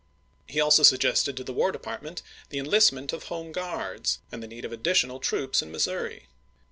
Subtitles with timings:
[0.47, 4.65] He also suggested to the War Department the enlistment of Home Guards and the need
[4.65, 6.25] of addi tional troops in Missouri.